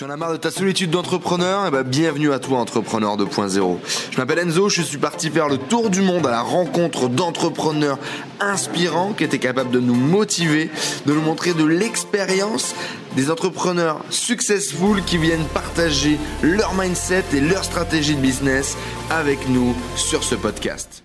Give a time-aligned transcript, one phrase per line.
[0.00, 1.66] Tu en as marre de ta solitude d'entrepreneur?
[1.66, 3.76] Eh ben, bienvenue à toi, Entrepreneur 2.0.
[4.10, 7.98] Je m'appelle Enzo, je suis parti faire le tour du monde à la rencontre d'entrepreneurs
[8.40, 10.70] inspirants qui étaient capables de nous motiver,
[11.04, 12.74] de nous montrer de l'expérience,
[13.14, 18.78] des entrepreneurs successful qui viennent partager leur mindset et leur stratégie de business
[19.10, 21.04] avec nous sur ce podcast.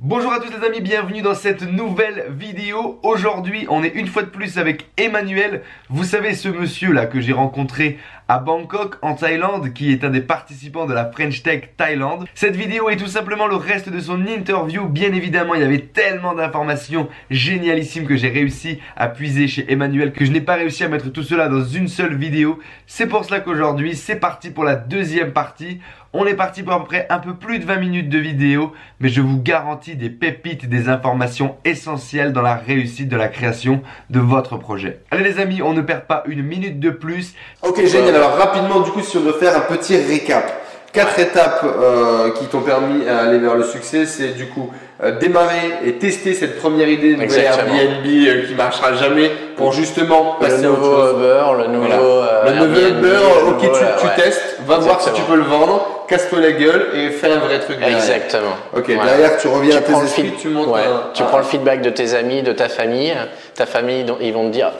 [0.00, 3.00] Bonjour à tous les amis, bienvenue dans cette nouvelle vidéo.
[3.02, 5.62] Aujourd'hui, on est une fois de plus avec Emmanuel.
[5.90, 10.10] Vous savez ce monsieur là que j'ai rencontré à Bangkok en Thaïlande qui est un
[10.10, 12.26] des participants de la French Tech Thaïlande.
[12.36, 14.86] Cette vidéo est tout simplement le reste de son interview.
[14.86, 20.12] Bien évidemment, il y avait tellement d'informations génialissimes que j'ai réussi à puiser chez Emmanuel
[20.12, 22.60] que je n'ai pas réussi à mettre tout cela dans une seule vidéo.
[22.86, 25.80] C'est pour cela qu'aujourd'hui, c'est parti pour la deuxième partie.
[26.14, 28.72] On est parti pour à peu près un peu plus de 20 minutes de vidéo,
[28.98, 33.82] mais je vous garantis des pépites, des informations essentielles dans la réussite de la création
[34.08, 35.00] de votre projet.
[35.10, 37.34] Allez les amis, on ne perd pas une minute de plus.
[37.62, 38.14] Ok, génial.
[38.14, 40.50] Alors rapidement, du coup, si on veut faire un petit récap.
[40.90, 45.74] Quatre étapes euh, qui t'ont permis d'aller vers le succès, c'est du coup euh, démarrer
[45.84, 47.20] et tester cette première idée de.
[47.22, 51.18] Airbnb euh, qui marchera jamais pour justement Le passer autre nouveau.
[51.18, 51.86] Uber, le nouveau.
[51.86, 52.00] Voilà.
[52.00, 54.14] euh, le nouveau Airbnb, Uber, le ok, nouveau, tu, euh, tu ouais.
[54.16, 57.58] testes, va voir si tu peux le vendre, casse-toi la gueule et fais un vrai
[57.60, 57.98] truc derrière.
[57.98, 58.56] Exactement.
[58.76, 59.04] Ok, Voilà.
[59.16, 61.38] derrière tu reviens à Tu tes prends, le esprits, tu montes ouais, un- tu prends
[61.38, 63.14] le feedback de tes amis, de ta famille.
[63.54, 64.70] Ta famille, ils vont te dire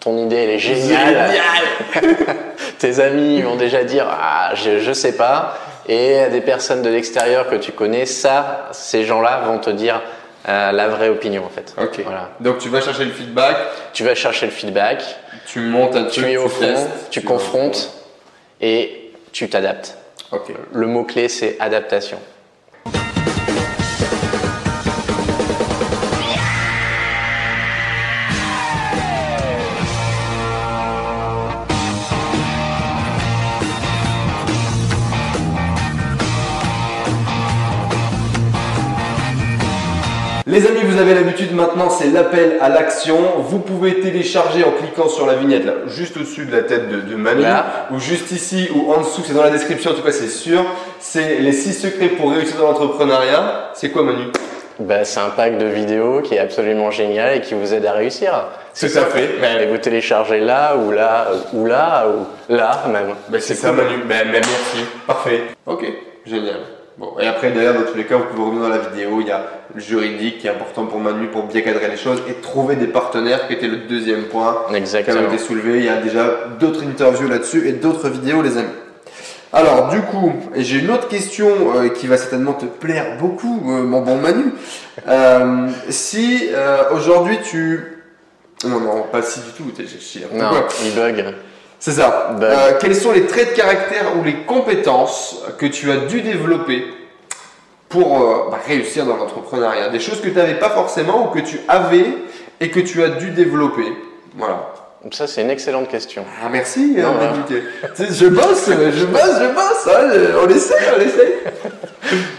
[0.00, 1.30] ton idée elle est géniale.
[2.78, 5.56] tes amis ils vont déjà dire ah je je sais pas.
[5.88, 10.02] Et des personnes de l'extérieur que tu connais, ça, ces gens-là vont te dire
[10.48, 11.74] euh, la vraie opinion en fait.
[11.80, 12.00] Ok.
[12.04, 12.30] Voilà.
[12.40, 13.56] Donc tu vas chercher le feedback,
[13.92, 15.02] Tu vas chercher le feedback,
[15.46, 16.74] tu montes un tu truc, es au fond,
[17.10, 17.90] tu confrontes
[18.60, 19.96] et tu t'adaptes.
[20.72, 22.18] Le mot-clé, c'est adaptation.
[40.56, 43.18] Les amis, vous avez l'habitude maintenant, c'est l'appel à l'action.
[43.40, 47.02] Vous pouvez télécharger en cliquant sur la vignette là, juste au-dessus de la tête de,
[47.02, 47.88] de Manu, Là.
[47.92, 50.64] ou juste ici ou en dessous, c'est dans la description, en tout cas c'est sûr.
[50.98, 53.72] C'est les 6 secrets pour réussir dans l'entrepreneuriat.
[53.74, 54.28] C'est quoi Manu?
[54.80, 57.92] Bah, c'est un pack de vidéos qui est absolument génial et qui vous aide à
[57.92, 58.46] réussir.
[58.80, 59.28] Tout à fait.
[59.62, 63.14] Et vous téléchargez là ou là ou là ou là même.
[63.28, 65.42] Bah, c'est ça Manu, bah, bah, merci, parfait.
[65.66, 65.84] Ok,
[66.24, 66.60] génial.
[66.98, 69.26] Bon, et après d'ailleurs, dans tous les cas, vous pouvez revenir dans la vidéo, il
[69.26, 72.32] y a le juridique qui est important pour Manu pour bien cadrer les choses et
[72.40, 74.62] trouver des partenaires qui était le deuxième point.
[75.02, 75.78] qui avait été soulevé.
[75.80, 76.24] Il y a déjà
[76.58, 78.68] d'autres interviews là-dessus et d'autres vidéos, les amis.
[79.52, 83.82] Alors, du coup, j'ai une autre question euh, qui va certainement te plaire beaucoup, euh,
[83.82, 84.44] mon bon Manu.
[85.06, 86.48] Euh, si
[86.92, 88.02] aujourd'hui tu.
[88.66, 90.26] Non, non, pas si du tout, t'es- j'ai chié.
[90.32, 90.50] Non,
[90.84, 91.34] il bug.
[91.78, 92.34] C'est ça.
[92.38, 92.50] Bug.
[92.50, 96.84] Euh, quels sont les traits de caractère ou les compétences que tu as dû développer
[97.88, 99.90] pour euh, bah, réussir dans l'entrepreneuriat?
[99.90, 102.06] Des choses que tu n'avais pas forcément ou que tu avais
[102.60, 103.86] et que tu as dû développer?
[104.36, 104.72] Voilà.
[105.12, 106.24] Ça, c'est une excellente question.
[106.42, 107.62] Ah merci, Non, hein, ouais.
[108.10, 111.34] Je bosse, je bosse, je bosse, hein, on essaie, on essaie.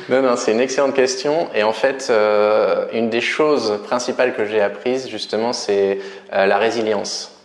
[0.10, 1.48] Non, non, c'est une excellente question.
[1.56, 6.00] Et en fait, euh, une des choses principales que j'ai apprises, justement, c'est
[6.32, 7.37] la résilience.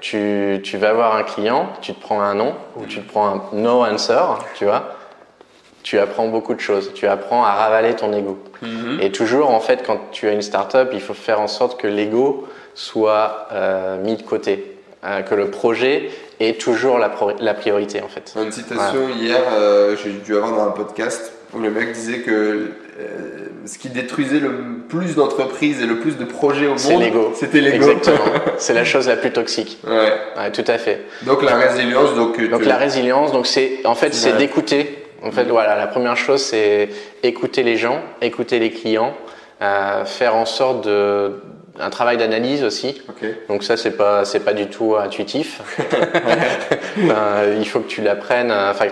[0.00, 3.26] Tu, tu vas voir un client, tu te prends un non ou tu te prends
[3.28, 4.22] un no answer,
[4.54, 4.96] tu vois.
[5.82, 6.92] Tu apprends beaucoup de choses.
[6.94, 8.38] Tu apprends à ravaler ton ego.
[9.00, 11.88] Et toujours, en fait, quand tu as une startup, il faut faire en sorte que
[11.88, 14.68] l'ego soit euh, mis de côté,
[15.04, 18.32] Euh, que le projet est toujours la, pro- la priorité, en fait.
[18.40, 22.30] Une citation hier, euh, j'ai dû avoir dans un podcast où le mec disait que
[23.00, 24.50] euh, ce qui détruisait le
[24.88, 27.32] plus d'entreprises et le plus de projets au monde, l'ego.
[27.34, 27.76] c'était l'ego.
[27.76, 28.18] Exactement.
[28.58, 29.78] C'est la chose la plus toxique.
[29.86, 30.12] Ouais.
[30.36, 31.02] Ouais, tout à fait.
[31.22, 34.98] Donc la résilience, donc, euh, Donc tu- la résilience, donc c'est en fait c'est d'écouter.
[35.24, 36.88] En fait voilà, la première chose c'est
[37.22, 39.14] écouter les gens, écouter les clients,
[39.62, 41.40] euh, faire en sorte de
[41.80, 43.00] un travail d'analyse aussi.
[43.48, 45.60] Donc ça c'est pas c'est pas du tout intuitif.
[46.98, 48.52] Euh, il faut que tu l'apprennes.
[48.52, 48.86] Enfin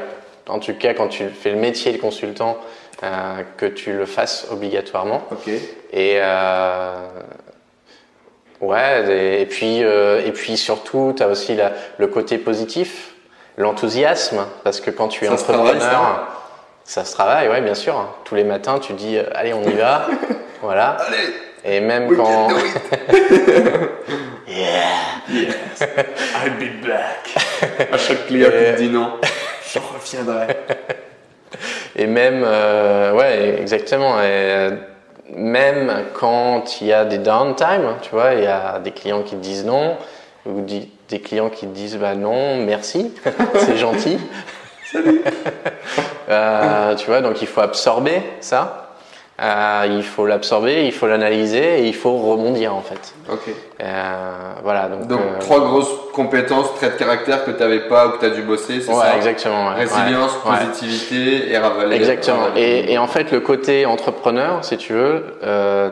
[0.51, 2.59] en tout cas quand tu fais le métier de consultant,
[3.03, 3.09] euh,
[3.57, 5.23] que tu le fasses obligatoirement.
[5.31, 5.49] Ok.
[5.93, 7.07] Et euh,
[8.61, 13.15] ouais, et, et puis euh, et puis surtout, tu as aussi la- le côté positif,
[13.57, 16.17] l'enthousiasme, parce que quand tu es Ça se entrepreneur, travaille,
[16.85, 18.07] ça se travaille, ouais, bien sûr.
[18.25, 20.07] Tous les matins, tu dis, allez, on y va,
[20.63, 20.97] voilà.
[21.07, 22.49] Allez, Et même quand.
[24.49, 24.83] Yeah.
[25.81, 27.37] I'll be back.
[27.93, 29.13] À chaque client qui dit non,
[29.73, 30.57] je reviendrai.
[31.97, 34.21] Et même, euh, ouais, exactement.
[34.21, 34.71] Et, euh,
[35.35, 39.37] même quand il y a des downtime, tu vois, il y a des clients qui
[39.37, 39.97] disent non,
[40.47, 43.13] ou des clients qui disent bah non, merci,
[43.59, 44.19] c'est gentil.
[44.93, 45.23] Salut.
[46.29, 48.90] Euh, tu vois, donc il faut absorber ça.
[49.41, 53.15] Euh, il faut l'absorber, il faut l'analyser et il faut rebondir en fait.
[53.31, 53.49] Ok.
[53.81, 54.33] Euh,
[54.63, 55.07] voilà, donc.
[55.07, 58.27] Donc, euh, trois grosses compétences, traits de caractère que tu n'avais pas ou que tu
[58.27, 59.69] as dû bosser, c'est ouais, ça exactement.
[59.69, 61.97] ouais, Résilience, ouais, positivité et ravaler.
[61.97, 62.45] Exactement.
[62.45, 62.61] ravaler.
[62.61, 65.89] Et, et en fait, le côté entrepreneur, si tu veux, euh,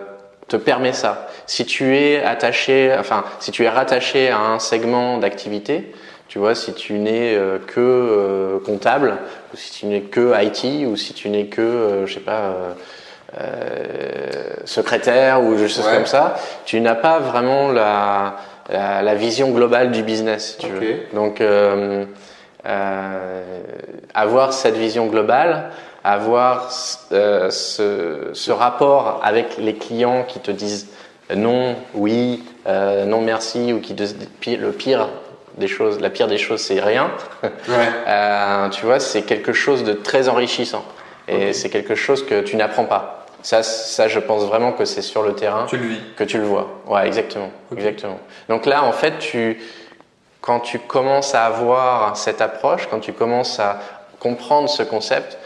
[0.49, 1.29] te permet ça.
[1.47, 5.93] Si tu es attaché, enfin, si tu es rattaché à un segment d'activité,
[6.29, 9.17] tu vois, si tu n'es euh, que euh, comptable,
[9.53, 12.55] ou si tu n'es que IT, ou si tu n'es que, euh, je sais pas,
[14.65, 15.95] secrétaire ou des choses Ouais.
[15.95, 18.37] comme ça, tu n'as pas vraiment la,
[18.71, 20.97] la, la vision globale du business, si tu veux.
[21.13, 22.05] Donc, euh,
[22.67, 23.43] euh,
[24.15, 25.71] avoir cette vision globale,
[26.05, 26.69] avoir
[27.13, 30.89] euh, ce, ce rapport avec les clients qui te disent
[31.35, 34.17] non, oui, euh, non merci, ou qui te disent
[34.47, 35.09] le pire
[35.59, 37.11] des choses, la pire des choses, c'est rien.
[37.43, 37.51] Ouais.
[38.07, 40.83] Euh, tu vois, c'est quelque chose de très enrichissant.
[41.31, 43.18] Et c'est quelque chose que tu n'apprends pas.
[43.43, 46.01] Ça, ça, je pense vraiment que c'est sur le terrain Tu le vis.
[46.17, 46.69] que tu le vois.
[46.87, 48.19] Ouais, exactement, exactement.
[48.49, 49.63] Donc là, en fait, tu,
[50.41, 53.79] quand tu commences à avoir cette approche, quand tu commences à
[54.19, 55.39] comprendre ce concept,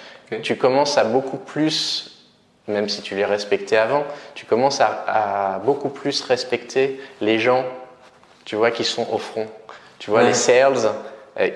[0.43, 2.13] tu commences à beaucoup plus,
[2.67, 4.05] même si tu les respectais avant,
[4.35, 7.65] tu commences à, à beaucoup plus respecter les gens,
[8.47, 9.47] tu vois, qui sont au front.
[9.99, 10.29] Tu vois, Ouais.
[10.29, 10.91] les sales,
[11.39, 11.51] euh,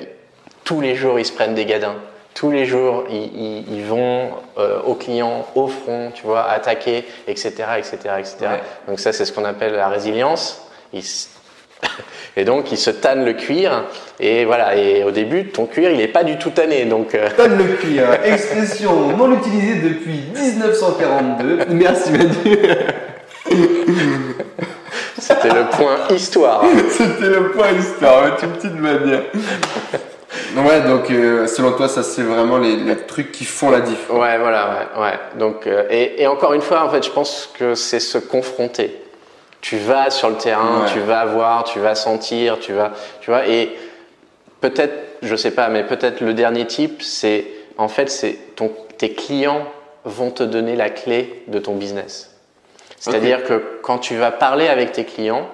[0.64, 1.96] tous les jours, ils se prennent des gadins.
[2.36, 4.28] Tous les jours, ils, ils- ils vont
[4.58, 8.36] euh, aux clients, au front, tu vois, attaquer, etc., etc., etc.
[8.42, 8.60] Ouais.
[8.88, 10.68] Donc ça, c'est ce qu'on appelle la résilience.
[10.92, 11.02] Ils
[12.38, 13.84] Et donc, ils se tannent le cuir.
[14.20, 14.76] Et voilà.
[14.76, 16.84] Et au début, ton cuir, il n'est pas du tout tanné.
[16.84, 21.58] Donc, euh, le cuir, expression non utilisée depuis 1942.
[21.70, 22.58] Merci Manu.
[25.18, 26.62] c'était le point histoire.
[26.90, 29.22] C'était le point histoire, une petite manière.
[30.56, 34.08] Ouais, donc euh, selon toi, ça c'est vraiment les, les trucs qui font la diff.
[34.10, 35.18] Ouais, voilà, ouais, ouais.
[35.38, 38.96] Donc, euh, et, et encore une fois, en fait, je pense que c'est se confronter.
[39.60, 40.90] Tu vas sur le terrain, Ouais.
[40.92, 43.76] tu vas voir, tu vas sentir, tu vas, tu vois, et
[44.60, 47.44] peut-être, je sais pas, mais peut-être le dernier type, c'est,
[47.76, 49.66] en fait, c'est ton, tes clients
[50.04, 52.32] vont te donner la clé de ton business.
[52.98, 55.48] C'est-à-dire que quand tu vas parler avec tes clients,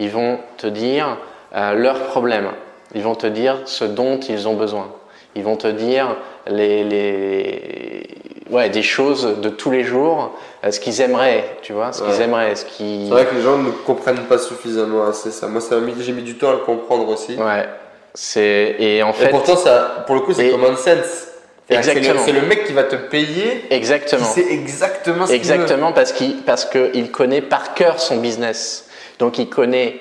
[0.00, 1.18] ils vont te dire
[1.54, 2.50] euh, leurs problèmes,
[2.94, 4.88] ils vont te dire ce dont ils ont besoin,
[5.34, 6.16] ils vont te dire
[6.46, 8.08] les, les
[8.50, 10.32] ouais, des choses de tous les jours,
[10.64, 13.42] euh, ce qu'ils aimeraient, tu vois, ce qu'ils aimeraient, ce qui C'est vrai que les
[13.42, 15.46] gens ne comprennent pas suffisamment assez ça.
[15.46, 17.36] Moi, ça m'a mis- j'ai mis du temps à le comprendre aussi.
[17.36, 17.68] ouais,
[18.14, 21.28] c'est et en Et fait pourtant, ça, pour le coup, c'est Et- common sense.
[21.68, 22.22] C'est Exactement.
[22.24, 24.24] C'est le, mec qui va te payer, exactement.
[24.24, 25.32] sait exactement ce.
[25.32, 28.88] Exactement, parce qu'il parce que il connaît par cœur son business.
[29.20, 30.00] Donc il connaît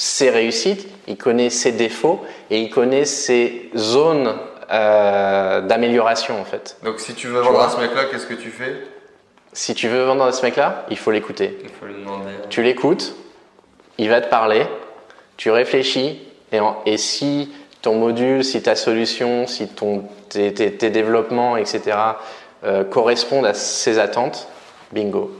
[0.00, 4.32] ses réussites, il connaît ses défauts et il connaît ses zones
[4.70, 6.76] euh, d'amélioration en fait.
[6.84, 8.76] Donc si tu veux vendre à ce mec-là, qu'est-ce que tu fais?
[9.52, 11.58] Si tu veux vendre à ce mec-là, il faut l'écouter.
[11.64, 12.30] Il faut lui demander.
[12.48, 13.16] Tu l'écoutes,
[13.98, 14.66] il va te parler,
[15.36, 16.20] tu réfléchis
[16.52, 17.50] et, en- et si
[17.82, 21.96] ton module, si ta solution, si ton, tes, tes- tes développements, etc.
[22.64, 24.46] euh, correspondent à ses attentes,
[24.92, 25.32] bingo.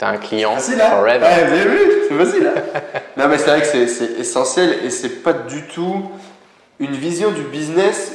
[0.00, 1.20] Tu as un client Facile, hein forever.
[1.26, 2.80] Ouais, vous avez vu C'est facile, hein
[3.18, 6.04] Non, mais c'est vrai que c'est- essentiel et c'est pas du tout
[6.78, 8.12] une vision du business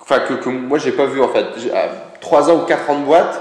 [0.00, 1.44] enfin, que, que moi j'ai pas vu en fait.
[1.74, 1.88] À
[2.22, 3.38] 3 ans ou 4 ans de boîte,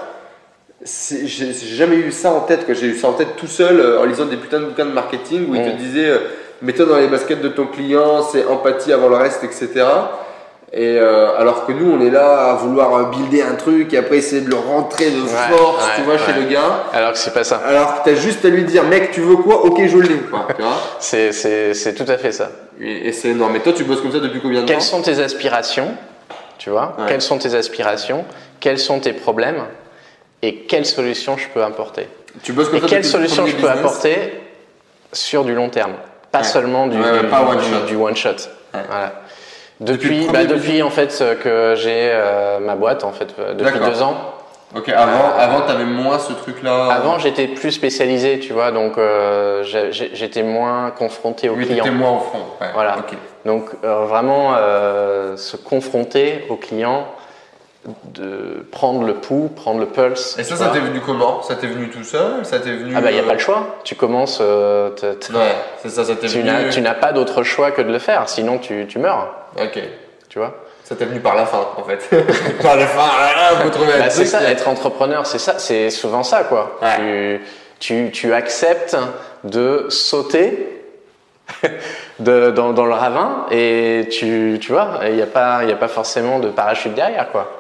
[0.86, 2.66] j'ai jamais eu ça en tête.
[2.74, 4.92] J'ai eu ça en tête tout seul euh, en lisant des putains de bouquins de
[4.92, 5.78] marketing où ils te Mm.
[5.78, 6.20] disaient euh,
[6.62, 9.70] mets-toi dans les baskets de ton client, c'est empathie avant le reste, etc.
[10.76, 13.98] Et euh, alors que nous, on est là à vouloir euh, builder un truc et
[14.00, 16.86] après essayer de le rentrer de Ouais, force, ouais, tu vois, chez le gars.
[16.92, 17.58] Alors que c'est pas ça.
[17.58, 19.64] Alors que t'as juste à lui dire, mec, tu veux quoi?
[19.66, 20.16] Ok, je l'ai.
[21.00, 22.50] C'est, c'est, c'est tout à fait ça.
[22.82, 23.54] Et, et c'est énorme.
[23.54, 24.84] Mais toi, tu bosses comme ça depuis combien de Quelles temps?
[24.84, 25.90] sont tes aspirations?
[26.58, 26.98] Tu vois?
[27.08, 28.26] Quelles sont tes aspirations?
[28.60, 29.64] Quels sont tes problèmes?
[30.42, 32.08] Et quelles solutions je peux apporter?
[32.42, 33.78] Tu bosses comme Et ça quelles solutions je peux business?
[33.78, 34.42] apporter
[35.12, 35.94] sur du long terme?
[36.32, 36.98] Pas seulement du,
[37.30, 38.30] pas one du- du one shot.
[38.74, 39.14] Voilà.
[39.80, 43.80] Depuis bah, depuis en fait euh, que j'ai euh, ma boîte en fait euh, depuis
[43.80, 44.16] deux ans.
[44.76, 46.88] Ok, avant, avant t'avais moins ce truc-là.
[46.88, 51.84] Avant j'étais plus spécialisé, tu vois, donc euh, j'étais moins confronté aux oui, clients.
[51.84, 52.40] t'étais moins au front.
[52.60, 52.68] Ouais.
[52.74, 52.98] Voilà.
[53.46, 57.06] Donc euh, vraiment euh, se confronter aux clients,
[58.06, 60.40] de prendre le pouls, prendre le pulse.
[60.40, 61.44] Et ça, ça t'est venu comment?
[61.44, 62.94] Ça t'est venu tout seul Ça t'est venu.
[62.98, 63.76] Ah bah il n'y a euh, pas le choix.
[63.84, 66.50] Tu commences, euh, Ouais, c'est ça, ça t'est tu venu.
[66.50, 69.80] n'as tu n'as pas d'autre choix que de le faire, sinon tu, tu meurs, Ok.
[70.30, 70.54] tu vois?
[70.84, 72.10] Ça t'est venu par la fin, en fait.
[72.62, 75.90] par la fin, ah, faut trouver un Bah, c'est ça, être entrepreneur, c'est ça, c'est
[75.90, 76.78] souvent ça quoi.
[76.82, 76.98] Ouais.
[76.98, 77.42] Tu,
[77.80, 78.98] tu, tu acceptes
[79.46, 80.82] de sauter
[82.20, 85.74] de, dans, dans le ravin et tu, tu vois, il n'y a, pas- il y
[85.74, 87.60] a pas forcément de parachute derrière, quoi.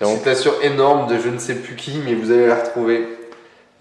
[0.00, 3.06] Donc- Citation énorme de je ne sais plus qui, mais vous allez la retrouver.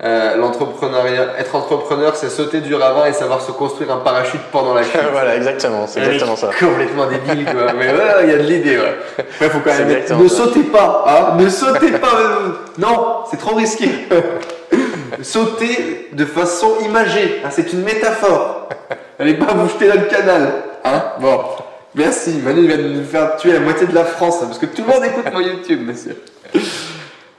[0.04, 4.74] Euh, L'entrepreneuriat, être entrepreneur, c'est sauter du ravin et savoir se construire un parachute pendant
[4.74, 5.00] la chute.
[5.14, 6.50] voilà, exactement, c'est exactement ça.
[6.60, 7.72] Complètement débile, quoi.
[7.78, 8.98] Mais voilà, il y a de l'idée, ouais.
[9.40, 9.88] Ouais, faut quand même.
[10.20, 10.36] Ne ça.
[10.36, 11.38] sautez pas, hein.
[11.42, 12.16] Ne sautez pas.
[12.20, 13.88] euh, Non, c'est trop risqué.
[15.22, 17.42] Sautez de façon imagée.
[17.46, 18.68] hein, c'est une métaphore.
[19.20, 20.52] Allez pas vous jeter dans le canal.
[20.84, 21.40] Hein bon.
[21.96, 22.42] Merci.
[22.44, 24.84] Manu vient de nous faire tuer la moitié de la France, hein, parce que tout
[24.86, 26.18] le monde écoute mon YouTube, monsieur.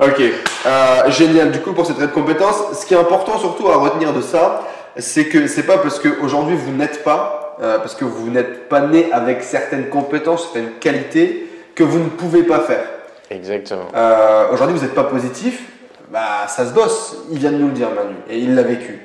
[0.00, 1.52] Ok, euh, génial.
[1.52, 4.62] Du coup, pour cette de compétences, ce qui est important surtout à retenir de ça,
[4.96, 8.80] c'est que c'est pas parce qu'aujourd'hui vous n'êtes pas, euh, parce que vous n'êtes pas
[8.80, 12.84] né avec certaines compétences, certaines qualités, que vous ne pouvez pas faire.
[13.30, 13.86] Exactement.
[13.94, 15.62] Euh, aujourd'hui, vous n'êtes pas positif,
[16.10, 17.16] bah ça se bosse.
[17.30, 19.00] Il vient de nous le dire, Manu, et il l'a vécu.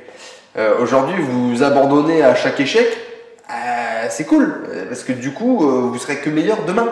[0.81, 2.85] Aujourd'hui, vous abandonnez à chaque échec,
[4.09, 6.85] c'est cool, parce que du coup, vous serez que meilleur demain.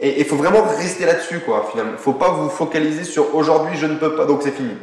[0.00, 1.92] Et il faut vraiment rester là-dessus, quoi, finalement.
[1.96, 4.74] Il faut pas vous focaliser sur aujourd'hui, je ne peux pas, donc c'est fini.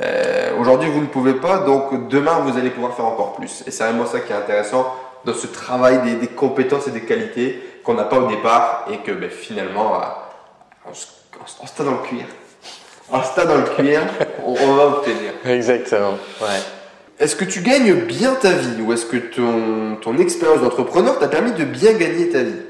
[0.00, 3.62] Euh, aujourd'hui, vous ne pouvez pas, donc demain, vous allez pouvoir faire encore plus.
[3.66, 7.02] Et c'est vraiment ça qui est intéressant dans ce travail des, des compétences et des
[7.02, 10.04] qualités qu'on n'a pas au départ et que ben, finalement, euh,
[10.90, 11.06] on se,
[11.62, 12.24] on se- dans le cuir.
[13.10, 14.00] On se dans le cuir,
[14.46, 15.32] on, on va obtenir.
[15.44, 16.12] Exactement.
[16.40, 16.60] Ouais.
[17.18, 21.26] Est-ce que tu gagnes bien ta vie ou est-ce que ton, ton expérience d'entrepreneur t'a
[21.28, 22.60] permis de bien gagner ta vie?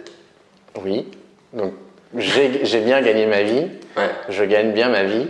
[0.83, 1.11] Oui.
[1.53, 1.73] Donc,
[2.17, 3.69] j'ai bien gagné ma vie.
[3.97, 4.11] Ouais.
[4.29, 5.27] Je gagne bien ma vie.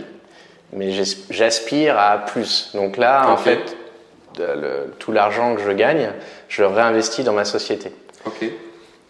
[0.73, 2.71] Mais j'as- j'aspire à plus.
[2.75, 3.75] Donc là, en fait,
[4.37, 6.11] le- tout l'argent que je gagne,
[6.47, 7.91] je le réinvestis dans ma société.
[8.25, 8.45] Ok.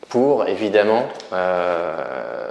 [0.07, 2.49] Pour, évidemment, euh,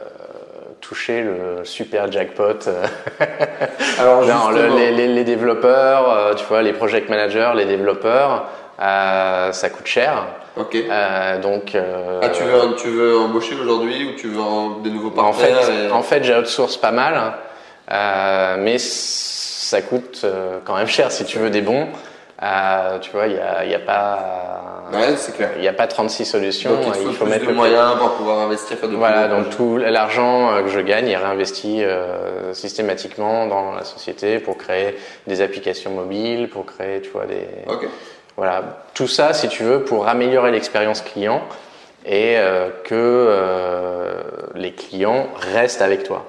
[0.80, 2.66] toucher le super jackpot.
[2.66, 2.84] euh,
[3.98, 8.46] Alors, Non, le- justement- les, développeurs, euh, tu vois, les project managers, les développeurs,
[8.80, 10.26] euh, ça coûte cher.
[10.58, 10.74] Ok.
[10.76, 14.42] Euh, donc, euh, Ah, tu veux, tu veux embaucher aujourd'hui ou tu veux
[14.82, 17.34] des nouveaux en fait, partenaires et- en fait, j'ai outsource pas mal,
[17.90, 20.24] euh, mais ça coûte
[20.64, 21.86] quand même cher si tu veux des bons.
[23.00, 25.50] tu vois, il n'y a, il y a pas, Ouais, c'est clair.
[25.58, 26.70] il y a pas 36 solutions.
[26.70, 28.96] Donc, il il faut, faut plus mettre de le moyens pour pouvoir investir, faire de
[28.96, 31.82] Voilà, donc tout l'argent que je gagne est réinvesti
[32.52, 34.96] systématiquement dans la société pour créer
[35.26, 37.86] des applications mobiles, pour créer, tu vois, des Ok.
[38.38, 41.42] Voilà, tout ça, si tu veux, pour améliorer l'expérience client
[42.07, 44.23] et euh, que euh,
[44.54, 46.25] les clients restent avec toi.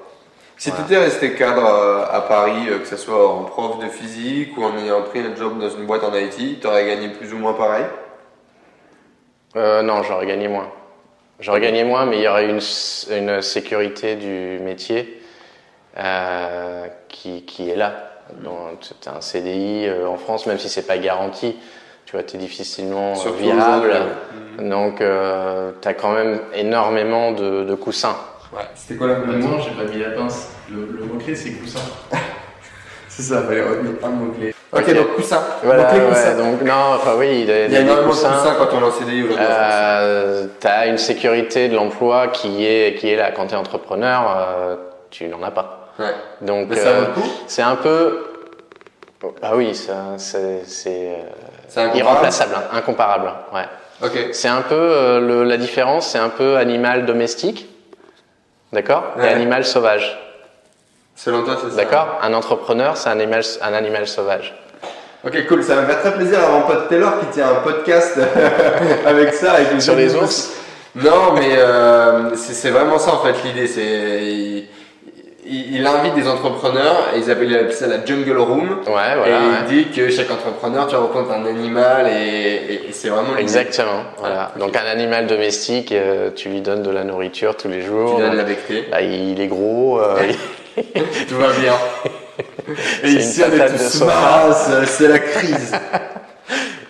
[0.56, 0.84] Si Voilà.
[0.84, 4.64] tu étais resté cadre euh, à Paris, que ce soit en prof de physique ou
[4.64, 7.38] en ayant pris un job dans une boîte en IT, tu aurais gagné plus ou
[7.38, 7.84] moins pareil?
[9.54, 10.68] Euh, non, j'aurais gagné moins.
[11.38, 12.60] J'aurais gagné moins, mais il y aurait une,
[13.16, 15.22] une sécurité du métier
[17.08, 18.10] qui, qui est là.
[18.80, 21.56] Tu as un CDI en France, même si c'est pas garanti,
[22.06, 23.88] tu vois, tu es difficilement euh, Surtout virable.
[23.88, 28.16] aujourd'hui, Donc, tu as quand même énormément de, de coussins.
[28.52, 28.62] Ouais.
[28.74, 30.48] C'était quoi la Attends, j'ai pas mis la pince.
[30.70, 31.80] Le, le mot-clé, c'est coussin.
[33.08, 34.54] C'est ça, fallait retenir un mot-clé.
[34.72, 35.42] Ok, donc coussin.
[35.64, 38.06] Voilà, donc ouais, donc non, enfin oui, il y a, Il y a des énormément
[38.06, 38.54] de coussins.
[38.56, 39.44] quand on est en CDI aujourd'hui.
[39.48, 43.32] Euh, tu as une sécurité de l'emploi qui est, qui est là.
[43.32, 44.76] Quand tu es entrepreneur, euh,
[45.10, 45.92] tu n'en as pas.
[45.98, 46.14] Ouais.
[46.40, 47.04] Donc, euh,
[47.48, 48.29] c'est un peu.
[49.42, 49.92] Ah oui, c'est
[50.66, 51.18] c'est,
[51.76, 53.30] euh, irremplaçable, hein, incomparable.
[53.52, 53.64] Ouais.
[54.02, 54.28] Ok.
[54.32, 57.68] C'est un peu euh, le- la différence, c'est un peu animal domestique,
[58.72, 59.26] d'accord, Ouais.
[59.26, 60.18] et animal sauvage,
[61.16, 62.18] Selon toi, c'est ça d'accord?
[62.22, 64.54] Un entrepreneur, c'est un animal, un animal sauvage.
[65.22, 65.62] Ok, cool.
[65.62, 68.18] Ça va me faire très plaisir à mon pote Taylor qui tient un podcast
[69.06, 69.52] avec ça.
[69.52, 70.50] Avec Sur les ours.
[70.94, 73.66] Non, mais euh, c'est c'est vraiment ça en fait l'idée.
[73.66, 74.64] C'est
[75.50, 78.80] il, il- il invite des entrepreneurs et ils appellent il appelle ça la jungle room.
[78.86, 79.26] Ouais, voilà.
[79.26, 79.38] et ouais.
[79.68, 82.12] il dit que chaque entrepreneur, tu rencontres un animal et,
[82.72, 83.36] et- et c'est vraiment.
[83.36, 84.04] Exactement.
[84.18, 84.52] Voilà.
[84.58, 88.16] Donc un animal domestique, euh, tu lui donnes de la nourriture tous les Tu jours.
[88.16, 88.44] viens de donc, la
[88.90, 90.00] bah, il est gros.
[90.00, 90.16] euh,
[91.28, 91.74] Tout va bien.
[93.04, 94.04] Et est patate de soja.
[94.06, 95.72] marasses, c'est la crise.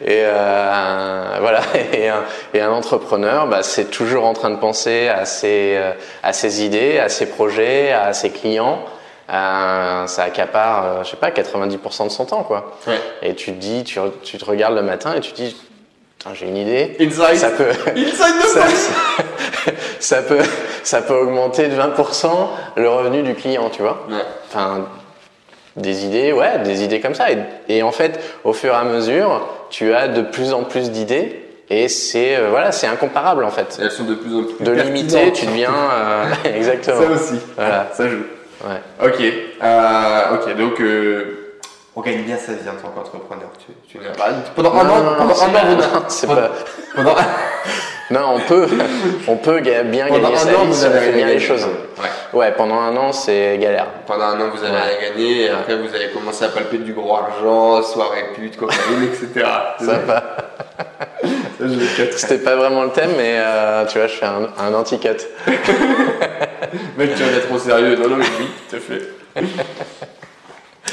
[0.05, 1.61] Et euh, voilà.
[1.93, 2.23] Et un,
[2.55, 5.93] et un entrepreneur, bah, c'est toujours en train de penser à ses, euh,
[6.23, 8.81] à ses idées, à ses projets, à ses clients.
[9.33, 12.77] Euh, ça accapare, euh, je sais pas, 90% de son temps, quoi.
[12.87, 12.99] Ouais.
[13.23, 15.57] Et tu te dis, tu, tu te regardes le matin et tu te dis,
[16.35, 16.97] j'ai une idée.
[17.01, 17.37] Inside.
[17.37, 19.77] Ça peut, Inside de ça, Paris.
[20.01, 20.43] ça peut,
[20.83, 22.29] ça peut augmenter de 20%
[22.77, 24.05] le revenu du client, tu vois.
[24.09, 24.17] Ouais.
[24.49, 24.87] Enfin,
[25.77, 27.31] des idées, ouais, des idées comme ça.
[27.31, 30.91] Et, et en fait, au fur et à mesure, tu as de plus en plus
[30.91, 31.45] d'idées.
[31.73, 33.79] Et c'est euh, voilà, c'est incomparable en fait.
[33.81, 36.25] Elles sont de plus en plus De limiter, tu deviens euh,
[36.57, 37.01] exactement.
[37.01, 37.41] Ça aussi.
[37.57, 37.89] Voilà.
[37.93, 38.25] Ça joue.
[38.65, 39.07] Ouais.
[39.07, 39.23] Ok.
[39.63, 40.57] Euh, ok.
[40.57, 41.40] Donc, euh,
[42.01, 43.51] On gagne bien sa vie en tant qu'entrepreneur.
[43.59, 43.99] Tu, tu...
[44.19, 46.51] Bah, pendant un Non, an, non, pendant un an, non, c'est pendant- pas-
[46.97, 47.25] pendant un-
[48.11, 48.67] Non, on peut,
[49.29, 51.13] on peut ga- bien pendant gagner un sa an, vie vous si on avez fait
[51.13, 51.65] bien les choses.
[51.65, 52.09] Ouais.
[52.39, 53.87] Ouais, pendant un an, c'est galère.
[54.07, 54.81] Pendant un an, vous avez Ouais.
[54.99, 59.05] rien gagné, et après, vous avez commencé à palper du gros argent, soirée pute, cocaïne,
[59.13, 59.47] etc.
[59.79, 60.23] Ça va.
[60.81, 61.17] Ça,
[61.61, 62.17] je le catch.
[62.17, 65.09] C'était pas vraiment le thème, mais euh, tu vois, je fais un, un anti-cut.
[66.97, 67.97] Mec, tu vas être trop sérieux.
[67.97, 69.03] Non, non, mais oui, tout à fait.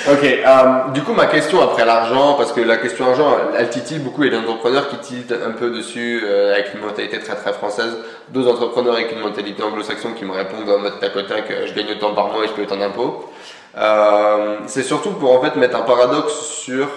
[0.09, 3.99] Ok, euh, du coup, ma question après l'argent, parce que la question argent, elle titille
[3.99, 7.51] beaucoup, et les entrepreneurs qui tiltent un peu dessus euh, avec une mentalité très très
[7.51, 7.97] française,
[8.29, 11.67] d'autres entrepreneurs avec une mentalité anglo-saxonne qui me répondent en mode tac au tac, euh,
[11.67, 13.29] je gagne autant par mois et je paye autant d'impôts.
[13.77, 16.87] Euh, c'est surtout pour en fait mettre un paradoxe sur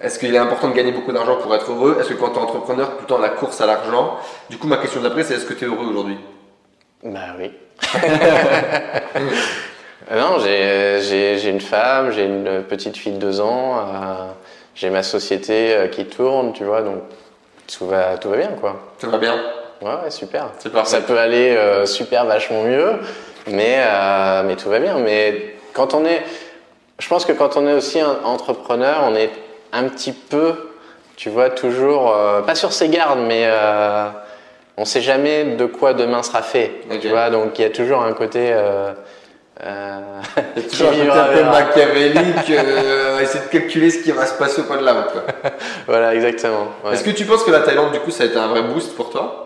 [0.00, 1.98] est-ce qu'il est important de gagner beaucoup d'argent pour être heureux?
[2.00, 4.18] Est-ce que quand tu es entrepreneur, tout le temps la course à l'argent?
[4.48, 6.16] Du coup, ma question d'après, c'est est-ce que tu es heureux aujourd'hui?
[7.02, 7.50] Bah oui.
[10.10, 13.82] Euh, non, j'ai- une femme, j'ai une petite fille de deux ans, euh,
[14.74, 16.96] j'ai ma société euh, qui tourne, tu vois, donc
[17.72, 18.76] tout va, tout va bien, quoi.
[18.98, 19.34] Ça va bien
[19.82, 20.48] Ouais, ouais, super.
[20.86, 22.92] Ça peut aller euh, super vachement mieux,
[23.48, 24.96] mais, euh, mais tout va bien.
[24.98, 26.22] Mais quand on est,
[26.98, 29.30] je pense que quand on est aussi un entrepreneur, on est
[29.72, 30.54] un petit peu,
[31.16, 33.48] tu vois, toujours, euh, pas sur ses gardes, mais
[34.76, 36.72] on sait jamais de quoi demain sera fait.
[37.00, 38.54] Tu vois, donc il y a toujours un côté.
[39.64, 39.98] Euh,
[40.38, 44.64] euh, toujours un peu machiavélique, euh, essayer de calculer ce qui va se passer au
[44.64, 45.12] coin de la route.
[45.12, 45.22] quoi.
[45.86, 46.68] Voilà, exactement.
[46.84, 46.92] ouais.
[46.92, 48.94] Est-ce que tu penses que la Thaïlande, du coup, ça a été un vrai boost
[48.94, 49.40] pour toi?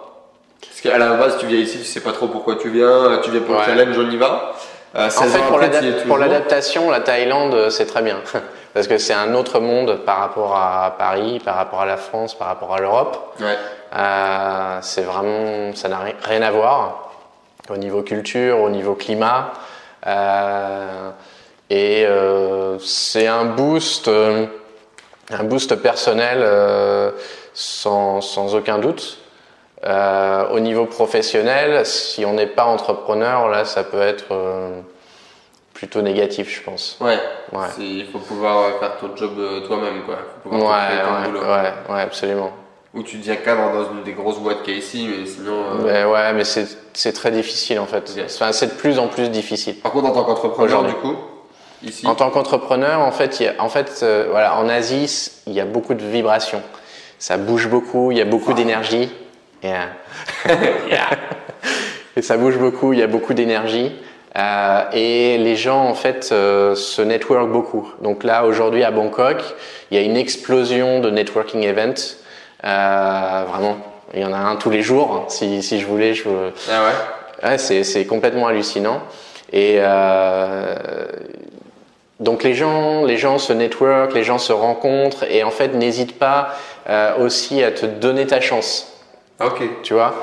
[0.60, 3.30] Parce qu'à la base, tu viens ici, tu sais pas trop pourquoi tu viens, tu
[3.30, 3.60] viens pour Ouais.
[3.66, 4.52] le challenge, on y va.
[4.96, 8.16] Euh, En 16 fait, pour l'adaptation, la Thaïlande, euh, c'est très bien.
[8.75, 12.34] Parce que c'est un autre monde par rapport à Paris, par rapport à la France,
[12.37, 13.34] par rapport à l'Europe.
[13.40, 13.56] Ouais.
[13.96, 17.10] Euh, c'est vraiment, ça n'a ri- rien à voir
[17.70, 19.52] au niveau culture, au niveau climat.
[20.08, 21.10] Euh,
[21.70, 24.46] et euh, c'est un boost, euh,
[25.30, 26.42] un boost personnel
[27.52, 29.18] sans, sans aucun doute.
[29.84, 34.80] Euh, au niveau professionnel, si on n'est pas entrepreneur, là, ça peut être euh,
[35.73, 36.99] plutôt négatif, je pense.
[37.00, 37.18] Ouais.
[37.78, 39.32] Il faut pouvoir faire ton job
[39.66, 40.16] toi-même, quoi.
[40.42, 42.52] faut Ouais, pouvoir ouais, ouais, absolument.
[42.99, 45.52] Ou tu deviens cadre dans une des grosses boîtes qu'il y a ici, mais sinon.
[45.52, 48.11] euh, Mais ouais, mais c'est c'est très difficile en fait.
[48.25, 49.76] Enfin, c'est de plus en plus difficile.
[49.76, 51.15] Par contre, en tant qu'entrepreneur, du coup,
[51.84, 52.04] ici?
[52.08, 55.65] En tant qu'entrepreneur, en fait, a, en fait, euh, voilà, en Asie, il y a
[55.65, 56.61] beaucoup de vibrations.
[57.21, 59.11] Ça bouge beaucoup, il y a beaucoup d'énergie.
[59.63, 59.91] Yeah.
[60.91, 61.11] Yeah.
[62.17, 63.93] Et ça bouge beaucoup, il y a beaucoup d'énergie.
[64.37, 67.93] Euh, et les gens, en fait, euh, se network beaucoup.
[68.02, 69.37] Donc là, aujourd'hui, à Bangkok,
[69.91, 72.17] il y a une explosion de networking events.
[72.64, 73.76] Euh, vraiment,
[74.14, 75.25] il y en a un tous les jours.
[75.28, 76.28] Si, si je voulais, je,
[76.71, 77.49] Ah ouais?
[77.50, 79.00] Ouais, c'est, c'est complètement hallucinant.
[79.52, 80.75] Et euh,
[82.21, 86.18] donc les gens, les gens se network, les gens se rencontrent et en fait n'hésite
[86.18, 86.49] pas
[86.90, 88.92] euh, aussi à te donner ta chance.
[89.40, 89.62] Ok.
[89.82, 90.14] Tu vois?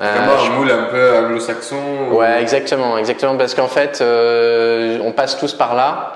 [0.00, 1.76] Euh, je- un moule un peu anglo-saxon.
[2.10, 6.14] ou- Ouais, exactement, exactement, parce qu'en fait, on passe tous par là,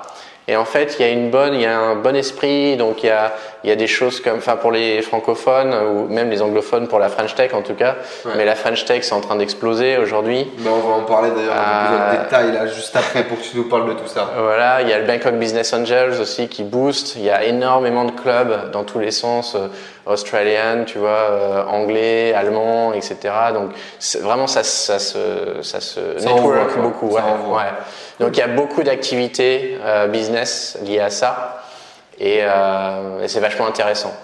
[0.49, 3.03] et en fait, il y a une bonne, il y a un bon esprit, donc
[3.03, 3.33] il y a,
[3.65, 6.99] il y a des choses comme, enfin, pour les francophones ou même les anglophones pour
[7.01, 8.33] la French Tech en tout cas, Ouais.
[8.37, 10.51] mais la French Tech c'est en train d'exploser aujourd'hui.
[10.59, 13.57] Mais on va en parler d'ailleurs Euh, en détail là, juste après pour que tu
[13.57, 14.31] nous parles de tout ça.
[14.39, 17.17] Voilà, il y a le Bangkok Business Angels aussi qui booste.
[17.17, 19.57] Il y a énormément de clubs dans tous les sens,
[20.07, 23.17] australiens, tu vois, euh, anglais, allemand, etc.
[23.53, 23.71] Donc
[24.21, 27.09] vraiment ça, ça se, ça se Ça network envoie, beaucoup.
[27.15, 27.63] Ouais.
[28.21, 31.63] Donc il y a beaucoup d'activités euh, business liées à ça
[32.19, 34.15] et, euh, et c'est vachement intéressant.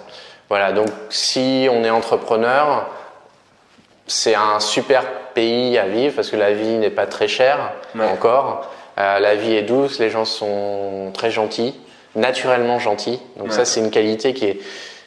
[0.49, 2.87] Voilà, donc si on est entrepreneur,
[4.07, 8.05] c'est un super pays à vivre parce que la vie n'est pas très chère Ouais.
[8.05, 8.69] encore.
[8.99, 11.73] Euh, la vie est douce, les gens sont très gentils,
[12.15, 13.19] naturellement gentils.
[13.37, 13.53] Donc Ouais.
[13.53, 14.59] ça, c'est une qualité qui est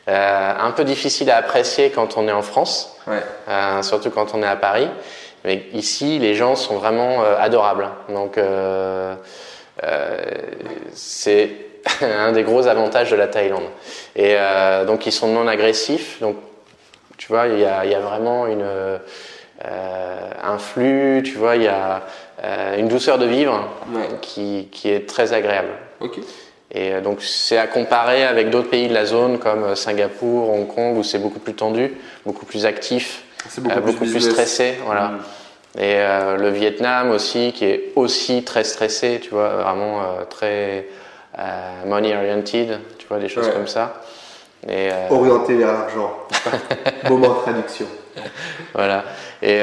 [0.09, 3.23] euh, un peu difficile à apprécier quand on est en France, Ouais.
[3.49, 4.89] euh, surtout quand on est à Paris.
[5.45, 7.89] Mais ici, les gens sont vraiment euh, adorables.
[8.09, 8.39] Donc
[10.93, 11.51] c'est
[12.03, 13.69] un des gros avantages de la Thaïlande.
[14.17, 14.37] Et
[14.87, 16.21] donc ils sont non agressifs.
[16.21, 16.37] Donc
[17.17, 18.67] tu vois, il y a, il y a vraiment une,
[19.65, 22.03] un flux, tu vois, il y a
[22.77, 24.09] une douceur de vivre Ouais.
[24.21, 25.69] qui, qui est très agréable.
[26.73, 30.51] Et euh, donc c'est à comparer avec d'autres pays de la zone comme euh, Singapour,
[30.51, 33.23] Hong Kong où c'est beaucoup plus tendu, beaucoup plus actif,
[33.59, 35.09] euh, beaucoup, plus, stressé, voilà.
[35.09, 35.19] Mm.
[35.79, 40.89] Et euh, le Vietnam aussi qui est aussi très stressé, tu vois, vraiment euh, très
[41.39, 43.53] euh, money oriented, tu vois, des choses Ouais.
[43.53, 44.03] comme ça.
[44.69, 46.17] Et Orienté vers l'argent.
[47.09, 47.87] Moment de traduction.
[48.75, 49.05] voilà.
[49.43, 49.59] Et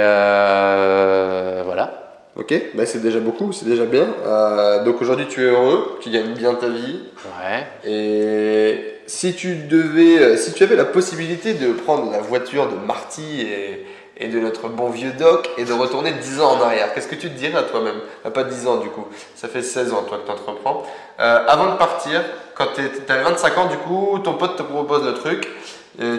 [1.65, 2.12] voilà.
[2.35, 4.07] Ok, bah c'est déjà beaucoup, c'est déjà bien.
[4.25, 6.99] Euh, donc aujourd'hui tu es heureux, tu gagnes bien ta vie.
[7.39, 7.67] Ouais.
[7.87, 12.75] Et si tu devais, euh, si tu avais la possibilité de prendre la voiture de
[12.87, 13.85] Marty et,
[14.17, 17.13] et de notre bon vieux Doc et de retourner 10 ans en arrière, qu'est-ce que
[17.13, 17.99] tu te dirais à toi-même?
[18.25, 20.83] Ah, Pas 10 ans du coup, ça fait 16 ans toi que tu entreprends.
[21.19, 22.19] Euh, avant de partir,
[22.55, 25.47] quand tu avais 25 ans du coup, ton pote te propose le truc,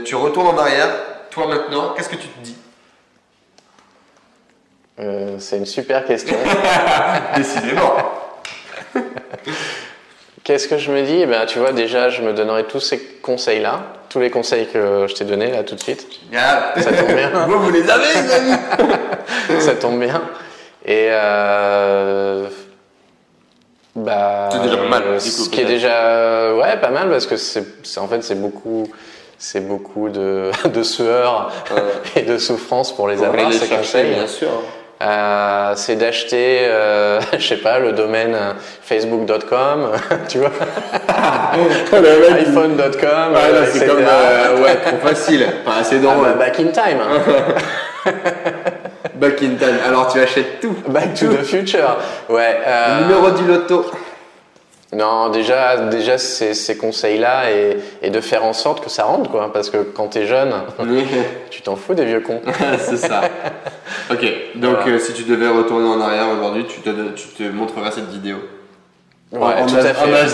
[0.05, 0.90] tu retournes en arrière,
[1.31, 2.55] toi maintenant, qu'est-ce que tu te dis?
[5.00, 6.37] Euh, c'est une super question.
[7.37, 7.96] Décidément.
[10.44, 11.22] Qu'est-ce que je me dis?
[11.22, 13.80] Eh ben, Tu vois, déjà, je me donnerai tous ces conseils-là,
[14.11, 16.07] tous les conseils que je t'ai donnés là tout de suite.
[16.30, 16.72] Génial.
[16.76, 17.30] Ça tombe bien.
[17.48, 18.57] Vous, vous les avez les amis
[19.61, 20.22] Ça tombe bien.
[20.85, 22.46] Et euh,
[23.96, 27.26] bah, C'est déjà pas mal, euh, coup, ce qui est déjà ouais pas mal parce
[27.26, 27.64] que c'est
[27.96, 28.87] en fait c'est beaucoup
[29.38, 31.50] c'est beaucoup de, de sueur
[32.16, 34.14] et de souffrance pour les Pour avoir ces conseils.
[34.14, 34.48] bien sûr.
[35.02, 38.52] Euh, c'est d'acheter, euh, je sais pas, le domaine euh,
[38.83, 39.90] facebook.com,
[40.28, 40.50] tu vois,
[42.38, 46.24] iphone.com, Ouais, euh, c'est comme ouais, trop facile, pas assez Ah drôle.
[46.26, 47.20] bah, back in time, hein.
[49.14, 49.78] Back in time.
[49.87, 50.74] Alors tu achètes tout.
[50.88, 51.96] back to the future.
[52.28, 52.59] Ouais.
[53.02, 53.87] Numéro du loto.
[54.94, 59.30] Non, déjà, déjà ces, ces conseils-là et, et de faire en sorte que ça rentre,
[59.30, 59.52] quoi.
[59.52, 60.52] Parce que quand t'es jeune,
[61.50, 62.40] tu t'en fous des vieux cons.
[62.78, 63.22] c'est ça.
[64.11, 64.96] Ok, donc Voilà.
[64.96, 68.37] euh, si tu devais retourner en arrière aujourd'hui, tu te, tu te montreras cette vidéo.
[69.33, 70.28] Ouais, en tout à fait.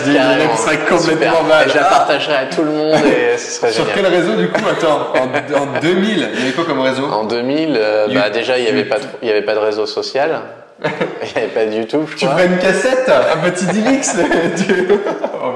[0.57, 1.67] serait complètement mal.
[1.67, 4.03] Je la partagerai à tout le monde et ce serait Sur génial.
[4.11, 7.05] quel réseau du coup Attends, en, en 2000, il y avait quoi comme réseau?
[7.05, 9.59] En 2000, euh, bah, déjà, il n'y avait, pas trop- il y avait pas de
[9.59, 10.41] réseau social.
[10.83, 10.89] Il
[11.35, 12.37] n'y avait pas de YouTube, je Tu crois.
[12.37, 14.15] ferais une cassette Un petit DivX
[14.57, 14.87] tu...
[15.43, 15.53] Oh.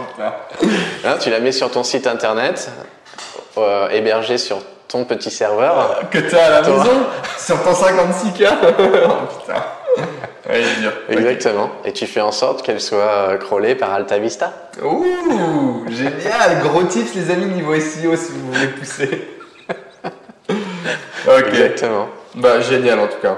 [1.06, 2.70] Hein, tu la mets sur ton site internet,
[3.58, 4.58] euh, hébergé sur
[4.88, 6.00] ton petit serveur.
[6.10, 6.78] Que t'as à la Toi.
[6.80, 7.06] maison
[7.38, 9.64] Sur ton 56K Oh putain.
[10.50, 10.92] Ouais, dur.
[11.10, 11.70] Exactement.
[11.86, 12.98] Et tu fais en sorte qu'elle soit
[13.30, 14.54] euh, crawlée par Alta Vista.
[14.84, 19.28] Ouh, génial Gros tips les amis niveau SEO si vous voulez pousser.
[21.28, 21.46] ok.
[21.48, 22.08] Exactement.
[22.36, 23.38] Bah génial en tout cas.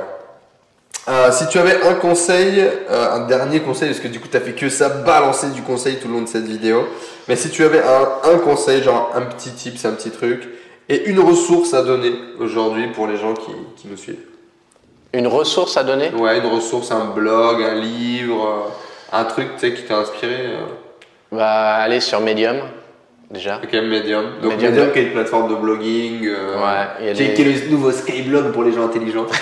[1.10, 4.36] Euh, si tu avais un conseil, euh, un dernier conseil, parce que du coup tu
[4.36, 6.86] as fait que ça, balancer du conseil tout le long de cette vidéo.
[7.30, 10.50] Mais si tu avais un, un conseil, genre un petit tip, c'est un petit truc,
[10.90, 14.20] et une ressource à donner aujourd'hui pour les gens qui, qui nous suivent.
[15.14, 16.10] Une ressource à donner?
[16.10, 18.46] Ouais, une ressource, un blog, un livre,
[19.14, 20.36] euh, un truc qui t'a inspiré.
[20.38, 20.66] euh,
[21.32, 22.58] bah, Aller sur Medium,
[23.32, 23.60] déjà.
[23.64, 24.26] Ok, Medium.
[24.42, 24.72] Donc Medium.
[24.74, 26.26] Medium, qui est une plateforme de blogging.
[26.28, 28.86] euh, Ouais, il y a qui, des- qui est le nouveau Skyblog pour les gens
[28.86, 29.26] intelligents.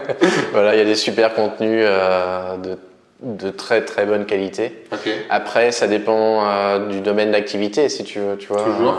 [0.52, 2.76] Voilà, il y a des super contenus euh, de,
[3.22, 4.84] de très très bonne qualité.
[5.28, 8.62] Après, ça dépend euh, du domaine d'activité, si tu veux, tu vois.
[8.64, 8.94] Toujours.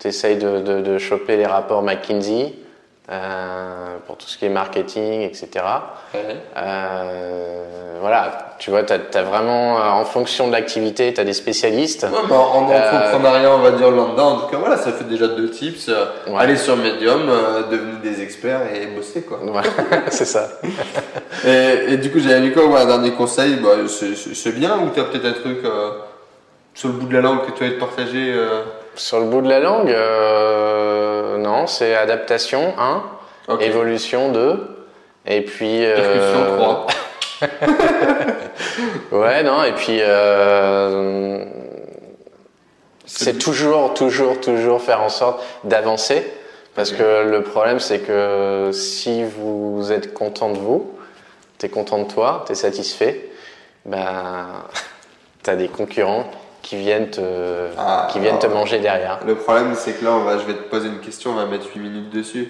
[0.00, 2.54] tu essayes de, de, de choper les rapports McKinsey
[3.10, 5.48] euh, pour tout ce qui est marketing, etc.
[6.14, 6.36] Ouais.
[6.56, 7.64] Euh,
[8.00, 12.04] voilà, tu vois, tu as, vraiment, euh, en fonction de l'activité, tu as des spécialistes.
[12.04, 14.22] Ouais, bah, en entrepreneuriat, on va dire lambda.
[14.22, 15.88] En tout cas, voilà, ça fait déjà deux tips.
[15.88, 16.34] Ouais.
[16.38, 19.40] Allez sur Medium, euh, devenez des experts et bossez quoi.
[19.42, 19.68] Voilà,
[20.10, 20.48] c'est ça.
[21.44, 24.90] Et, et du coup, j'avais mis quoi ouais, Un dernier conseil, bah, c'est- bien ou
[24.94, 25.58] t'as peut-être un truc
[26.74, 28.62] sur le bout de la langue que tu as partager euh...
[28.94, 29.88] Sur le bout de la langue,
[31.38, 33.02] non, c'est adaptation 1,
[33.48, 33.62] Ok.
[33.62, 34.86] évolution 2,
[35.26, 35.84] et puis...
[35.84, 36.86] euh, Percussion 3.
[39.12, 41.44] Ouais, non, et puis euh,
[43.06, 46.30] c'est toujours, toujours, toujours faire en sorte d'avancer.
[46.74, 50.92] Parce que le problème, c'est que si vous êtes content de vous,
[51.58, 53.28] tu es content de toi, tu es satisfait,
[53.84, 54.46] ben,
[55.42, 56.30] tu as des concurrents
[56.70, 59.18] qui viennent te, Ah, qui viennent te manger derrière.
[59.26, 61.44] Le problème, c'est que là, on va, je vais te poser une question, on va
[61.44, 62.48] mettre 8 minutes dessus.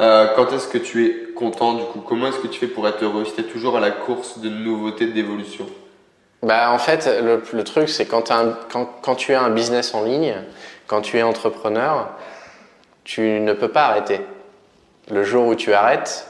[0.00, 2.00] Euh, quand est-ce que tu es content du coup?
[2.00, 3.26] Comment est-ce que tu fais pour être heureux?
[3.26, 5.66] Si tu es toujours à la course de nouveautés, d'évolution?
[6.42, 8.22] Bah, en fait, le, le truc, c'est quand,
[9.16, 10.36] tu as un business en ligne,
[10.86, 12.08] quand tu es entrepreneur,
[13.04, 14.22] tu ne peux pas arrêter.
[15.10, 16.26] Le jour où tu arrêtes,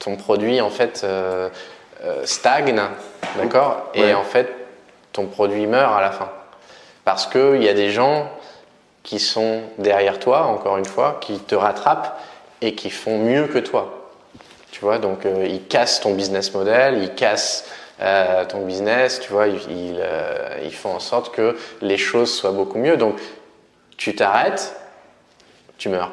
[0.00, 1.48] ton produit, en fait, euh,
[2.02, 2.82] euh, stagne,
[3.36, 3.90] d'accord?
[3.94, 4.59] Et en fait,
[5.12, 6.30] ton produit meurt à la fin.
[7.04, 8.30] Parce qu'il y a des gens
[9.02, 12.18] qui sont derrière toi, encore une fois, qui te rattrapent
[12.60, 14.10] et qui font mieux que toi.
[14.70, 17.68] Tu vois, donc euh, ils cassent ton business model, ils cassent
[18.00, 22.78] euh, ton business, tu vois, euh, ils font en sorte que les choses soient beaucoup
[22.78, 22.96] mieux.
[22.96, 23.18] Donc
[23.96, 24.76] tu t'arrêtes,
[25.76, 26.12] tu meurs.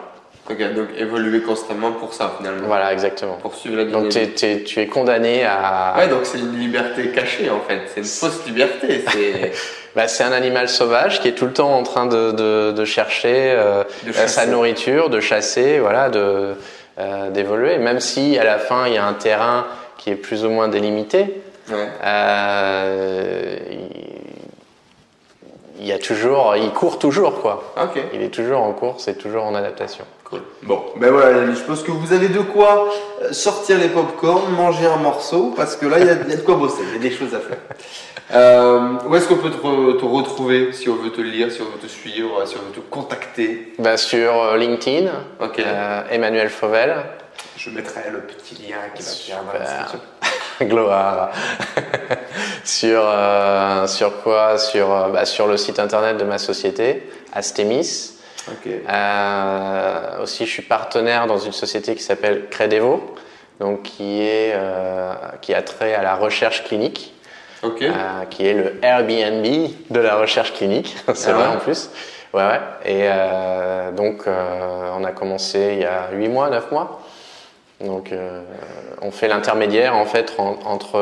[0.49, 2.67] Ok, donc évoluer constamment pour ça finalement.
[2.67, 3.33] Voilà, exactement.
[3.41, 5.95] Pour suivre la Donc tu es condamné à...
[5.97, 7.81] Ouais, donc c'est une liberté cachée en fait.
[7.93, 9.03] C'est une fausse liberté.
[9.11, 9.51] C'est
[9.95, 12.85] Bah, c'est un animal sauvage qui est tout le temps en train de, de, de
[12.85, 16.53] chercher euh, De euh, sa nourriture, de chasser, voilà, de
[16.99, 17.77] euh, d'évoluer.
[17.79, 20.49] Même si à la fin il y a un terrain qui qui est plus ou
[20.51, 21.89] moins délimité, Ouais.
[22.05, 23.89] euh, il,
[25.81, 27.73] il y a toujours, il court toujours quoi.
[27.81, 28.01] Ok.
[28.13, 30.05] Il est toujours en course et toujours en adaptation.
[30.23, 30.41] Cool.
[30.63, 32.89] Bon, ben voilà, les amis, je pense que vous avez de quoi
[33.21, 36.33] euh, sortir les popcorn, manger un morceau, parce que là, il y, a il y
[36.33, 37.59] a de quoi bosser, il y a des choses à faire.
[38.33, 41.61] Euh, où est-ce qu'on peut te, re- te retrouver si on veut te lire, si
[41.61, 43.73] on veut te suivre, si on veut te contacter?
[43.79, 45.09] Bah, sur euh, LinkedIn,
[45.41, 46.93] euh, Emmanuel Fauvel,
[47.55, 49.99] Je mettrai le petit lien qui va faire dans la description.
[50.65, 51.31] gloire.
[52.63, 54.57] sur, euh, sur quoi?
[54.57, 58.13] Sur, euh, bah, sur le site internet de ma société, Astemis.
[58.49, 58.71] Ok.
[58.89, 63.15] Euh, aussi, je suis partenaire dans une société qui s'appelle Credevo,
[63.59, 67.13] donc qui, est, euh, qui a trait à la recherche clinique,
[67.63, 67.81] Ok.
[67.81, 67.91] euh,
[68.29, 69.45] qui est le Airbnb
[69.89, 70.95] de la recherche clinique.
[71.13, 71.89] C'est Ah vrai ouais en plus.
[72.33, 72.59] Ouais, ouais.
[72.85, 77.01] Et euh, donc, euh, on a commencé il y a 8 mois, 9 mois.
[77.81, 78.41] Donc, euh,
[79.01, 80.95] on fait l'intermédiaire en fait en- entre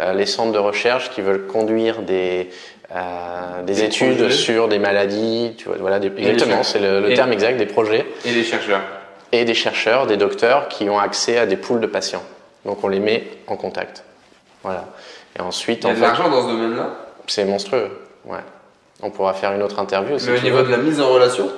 [0.00, 2.50] euh, les centres de recherche qui veulent conduire des,
[2.94, 4.30] euh, des, Des études projets.
[4.34, 7.64] sur des maladies, tu vois, voilà, des- exactement, c'est le, le et- terme exact des
[7.66, 8.82] projets, Et les chercheurs
[9.32, 12.22] et des chercheurs, des docteurs qui ont accès à des poules de patients.
[12.66, 14.02] Donc, on les met en contact.
[14.62, 14.86] Voilà.
[15.38, 16.90] Et ensuite, Il y a en de l'argent dans ce domaine-là?
[17.28, 17.90] c'est monstrueux.
[18.26, 18.40] Ouais.
[19.02, 20.64] On pourra faire une autre interview si tu niveau veux.
[20.64, 21.48] de la mise en relation?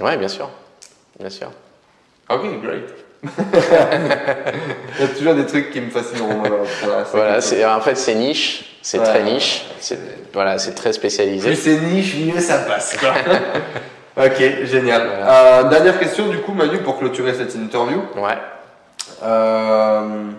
[0.00, 0.50] Ouais, bien sûr.
[1.18, 1.48] Bien sûr.
[2.28, 2.84] Ok, great.
[3.24, 6.42] Il y a toujours des trucs qui me fascineront.
[7.12, 8.78] Voilà, c'est en fait, c'est niche.
[8.82, 9.04] C'est Ouais.
[9.04, 9.64] très niche.
[9.80, 9.98] C'est,
[10.32, 11.48] voilà, c'est très spécialisé.
[11.48, 12.96] Plus c'est niche, mieux ça passe.
[12.96, 13.10] Quoi.
[14.24, 15.06] ok, génial.
[15.06, 15.58] Voilà.
[15.60, 18.00] Euh, dernière question du coup, Manu, pour clôturer cette interview.
[18.16, 18.38] Ouais.
[19.24, 20.30] Euh,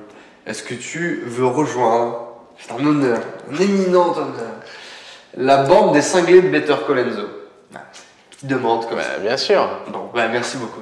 [0.48, 3.20] Est-ce que tu veux rejoindre, c'est un honneur,
[3.52, 4.56] un éminent honneur,
[5.38, 7.28] la bande des cinglés de Better Colenso
[8.32, 9.20] Petite demande comme Bah, ça.
[9.20, 9.68] bien sûr.
[9.90, 10.82] Bon, bah, merci beaucoup.